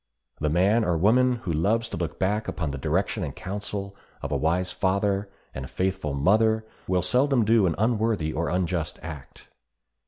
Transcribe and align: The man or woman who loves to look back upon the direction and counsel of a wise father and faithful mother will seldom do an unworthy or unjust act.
The 0.39 0.49
man 0.49 0.83
or 0.83 0.97
woman 0.97 1.35
who 1.45 1.53
loves 1.53 1.87
to 1.89 1.95
look 1.97 2.17
back 2.17 2.47
upon 2.47 2.71
the 2.71 2.79
direction 2.79 3.23
and 3.23 3.35
counsel 3.35 3.95
of 4.23 4.31
a 4.31 4.35
wise 4.35 4.71
father 4.71 5.29
and 5.53 5.69
faithful 5.69 6.15
mother 6.15 6.65
will 6.87 7.03
seldom 7.03 7.45
do 7.45 7.67
an 7.67 7.75
unworthy 7.77 8.33
or 8.33 8.49
unjust 8.49 8.97
act. 9.03 9.49